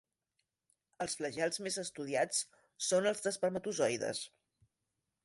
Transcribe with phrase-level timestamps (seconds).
[1.05, 2.41] Els flagels més estudiats
[2.87, 4.23] són els d'espermatozoides.